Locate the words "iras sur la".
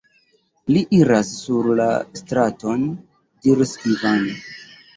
0.99-1.85